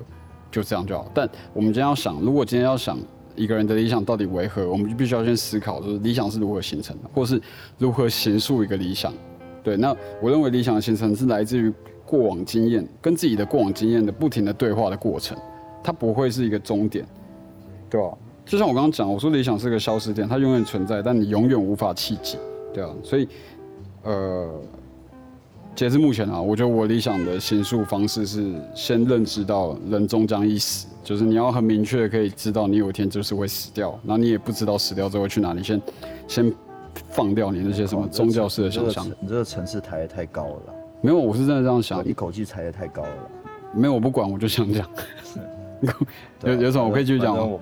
[0.49, 1.11] 就这样就好。
[1.13, 2.97] 但我们今天要想，如果今天要想
[3.35, 7.39] 一个人的理想到底为何，我们就必须要先思考，就是理想是如何形成的，或是
[7.77, 9.13] 如何形塑一个理想。
[9.61, 11.71] 对，那我认为理想的形成是来自于
[12.05, 15.37] 过往经验跟自己的过往经验的不停的对话的过程，
[15.83, 17.05] 它不会是一个终点，
[17.89, 18.09] 对吧？
[18.45, 22.37] 就像我刚刚讲，我说理想是个消失点，它永远存在，但你永远无法企及，
[22.73, 23.27] 对啊，所以，
[24.03, 24.49] 呃。
[25.75, 35.79] 截至目前啊，我觉得我理想的行述方式是先认知到人终将一死，就是你要很明确的可以知道你有一天就是会死掉，然后你也不知道死掉之后会去哪里，先
[36.27, 36.51] 先
[37.11, 39.07] 放掉你那些什么宗教式的想象。
[39.19, 40.61] 你这个城市抬得太高了。
[40.99, 42.03] 没有，我是真的这样想。
[42.03, 43.29] 一口气抬得太高了。
[43.71, 44.83] 没有，我不管，我就想讲。
[46.43, 47.59] 有有什么我可以继续讲吗？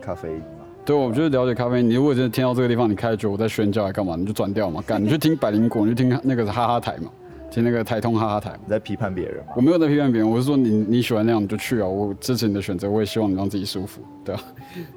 [0.00, 0.64] 咖啡因嘛。
[0.84, 1.90] 对，我就是了解咖啡因。
[1.90, 4.14] 你如果真的听到这个地方，你开始觉得我在宣教，来干嘛？
[4.16, 7.10] 你就转掉嘛，干， 你去听百灵果，你就听那个哈哈台嘛，
[7.50, 8.56] 听那个台通哈哈台。
[8.64, 9.54] 你在批判别人吗？
[9.56, 14.42] 我没有在批判别人，我是说你你喜欢那样你就去啊，我支持你的选择，我也希望你让自己舒服， 对吧？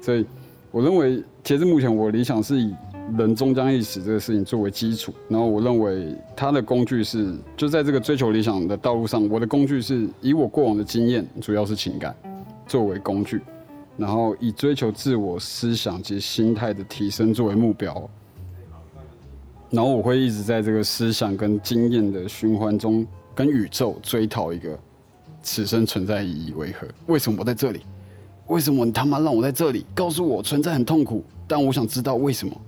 [0.00, 0.24] 所以
[0.70, 2.72] 我认为，截至目前，我理想是以
[3.18, 12.14] 人终将一死这个事情作为基础，然后我认为他的工具是，就在这个追求理想的道路上，我的工具是以我过往的经验，主要是情感
[12.68, 13.40] 作为工具。
[14.00, 18.08] 然后以追求自我思想及心态的提升作为目标，
[19.68, 24.78] 然后我会一直在这个思想跟经验的循环中，跟宇宙追讨一个
[25.42, 26.88] 此生存在意义为何？
[27.08, 27.82] 为什么我在这里？
[28.46, 29.84] 为什么你他妈让我在这里？
[29.94, 32.58] 告诉我存在很痛苦，但我想知道为什么。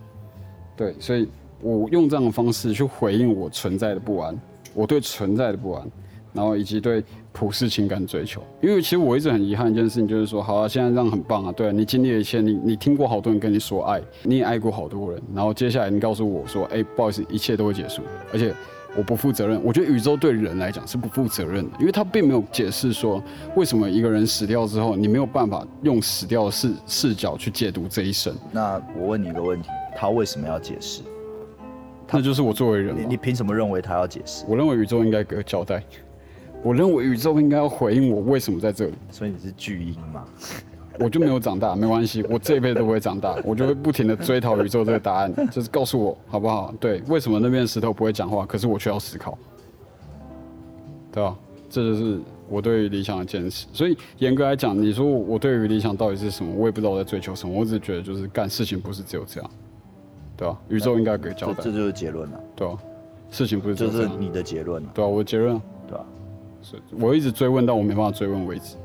[0.77, 1.27] 对，所以
[1.63, 4.39] 我用这样的方式去回应我存在的不安，
[4.75, 5.91] 我对存在的不安。
[6.35, 18.55] 然后以及对普世情感追求，因为其实我一直很遗憾一件事情，就是说，好啊，现在这样很棒啊，对啊你经历了一切，你你听过好多人跟你说爱，你也爱过好多人，然后接下来你告诉我说，哎，不好意思，一切都会结束，而且
[18.95, 19.59] 我不负责任。
[19.65, 23.23] 我觉得宇宙对人来讲是不负责任的，因为他并没有解释说
[23.57, 28.35] 为什么一个人死掉之后，你没有办法用死掉的视视角去解读这一生。
[28.53, 31.01] 那我问你一个问题，他为什么要解释？
[32.15, 34.45] 那就是我作为人，你你凭什么认为他要解释？
[34.47, 35.83] 我认为宇宙应该给个交代。
[36.63, 40.25] 我认为宇宙应该要回应我为什么在这里，所以你是巨婴嘛？
[41.01, 46.73] 我就没有长大，没关系，我这一辈子都不会长大，我就会不停的追讨宇宙这个答案，就是告诉我好不好？
[46.79, 49.37] 对，为什么那边石头不会讲话，可是我却要思考，
[51.11, 51.37] 对吧？
[51.71, 53.67] 这就是我对于理想的坚持。
[53.73, 59.51] 所以严格来讲，你说我对于理想到底是什么，我也不知道我在追求什么，我只是觉得就是干事情不是只有这样，
[60.37, 60.61] 对吧？
[60.69, 62.77] 宇宙应该给交代，这就是结论了，对吧？
[63.31, 65.09] 事情不是这是你的结论，对吧？
[65.09, 66.05] 我的结论，对吧？
[66.99, 68.77] 我一直追问到我没办法追问为止，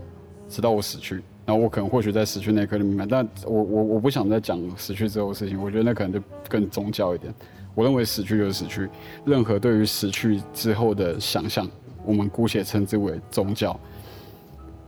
[0.50, 1.22] 直到我死去。
[1.46, 5.62] 然后我可能或许在死去那一刻就明白，但我我我不想再讲死去之后的事情。
[5.62, 7.34] 我觉得那可能就更宗教一点。
[7.74, 8.90] 我认为死去就是死去，
[9.24, 11.66] 任何对于死去之后的想象，
[12.04, 13.80] 我们姑且称之为宗教，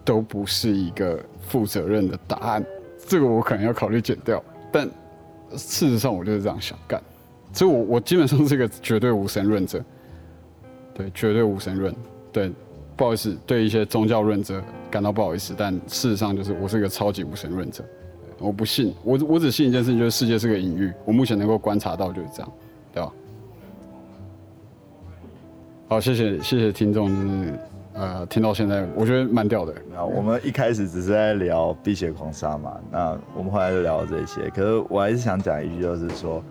[0.04, 2.66] 都不是一个负责任的答案。
[3.08, 4.44] 这个我可能要考虑剪掉。
[4.70, 4.86] 但
[5.52, 7.02] 事实上我就是这样想干，
[7.54, 9.82] 所以我我基本上是一个绝对无神论者。
[10.94, 11.96] 对，绝对无神论。
[12.34, 12.52] 对。
[13.00, 17.82] 不好意思，对一些宗教论者感到不好意思，但事实上就是我是一个超级无神论者，
[18.40, 20.92] 我不信，我我只信一件事情，就是世界是个隐喻。
[21.06, 22.52] 我目前能够观察到就是这样，
[22.94, 23.14] 对吧？
[25.88, 27.60] 好，谢谢谢谢听众，就是
[27.94, 29.74] 呃听到现在，我觉得蛮屌的。
[29.94, 36.44] 那我们一开始只是在聊辟邪狂杀嘛，那我们后来就聊了这些，可是我还是想讲一句，就是说。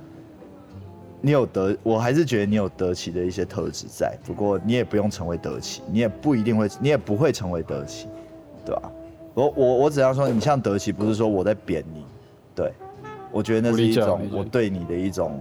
[1.20, 4.16] 你有得，我还是觉得你有得起的一些特质在。
[4.24, 8.06] 不过你也不用成为得起，你也不一定会，你也不会成为得起，
[8.64, 8.92] 对吧？
[9.34, 12.04] 我我我只要说，你像得起，不是说我在贬你，
[12.54, 12.72] 对，
[13.32, 15.40] 我觉得那是一种我对你的一种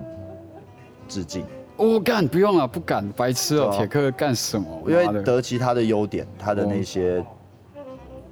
[1.07, 1.43] 致敬。
[1.75, 4.67] 我干，不用了，不敢，白痴哦，铁克干什么？
[4.87, 7.23] 因为得奇他的优点，他的那些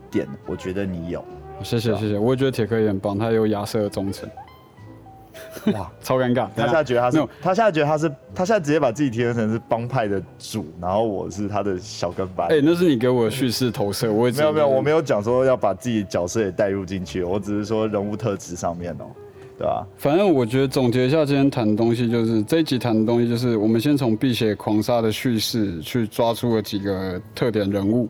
[0.10, 1.24] 点，我觉得你有。
[1.62, 4.28] 谢谢谢谢，我也觉得铁克也很棒，他有亚瑟的忠诚。
[5.74, 6.48] 哇，超尴尬！
[6.56, 12.48] 他现在觉得他是，他现在觉得他是，他现在直接把自己提升成是帮派的主，然后我是他的小跟班。
[12.48, 19.06] 哎，那是你给我的叙事投射，我没有没有，我没有讲说要把自己角色也带入进去，我只是说人物特质上面哦，
[19.58, 19.86] 对吧？
[19.98, 28.10] 反正我觉得总结一下今天谈的东西，就是这一集谈的东西，就是我们先从碧血狂杀的叙事去抓出了几个特点人物。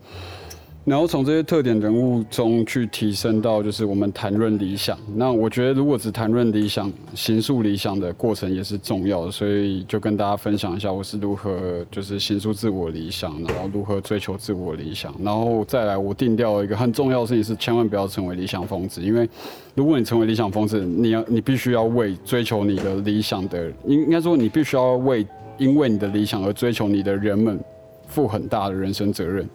[0.86, 4.96] 然后从这些特点人物中去提升到，就是我们谈论理想。
[5.16, 15.12] 那我觉得，如果只谈论理想、形塑理想的过程也是重要的，所以就跟大家分享一下我是如何就是形塑自我理想，然后如何追求自我理想。
[15.24, 19.28] 然后再来，我定掉一个很重要的事情是，千万不要成为理想疯子，因为
[19.74, 25.26] 如果你成为理想疯子，你要你必须要为追求你的理想的，应应该说你必须要为
[25.58, 27.60] 因为你的理想而追求你的人们
[28.08, 29.50] 负很大的人生责任。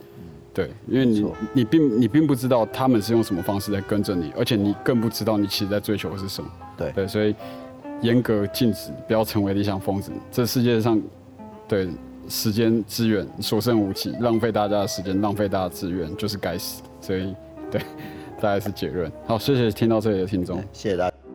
[0.61, 6.51] 对，因为你你并你并不知道他们是用什么方式在跟着你，而且你更不知道你其实在追求的是什么。
[6.77, 7.35] 对对，所以
[8.03, 10.13] 严格禁止，不要成为理想疯子。
[10.31, 11.01] 这世界上，
[11.67, 11.89] 对
[12.29, 16.83] 时间资源所剩无几，浪费大家的时间，浪费大家的资源，就是该死。
[17.01, 17.35] 所以，
[17.71, 17.81] 对，
[18.41, 19.11] 大概是结论。
[19.27, 21.30] 好，谢谢听到这里的听众，谢谢大家。